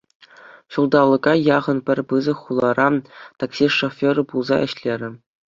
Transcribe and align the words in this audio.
Ҫулталӑка 0.77 1.33
яхӑн 1.57 1.79
пӗр 1.89 1.99
пысӑк 2.13 2.37
хулара 2.47 2.87
такси 3.45 3.67
шоферӗ 3.77 4.23
пулса 4.33 4.57
ӗҫлерӗ. 4.65 5.09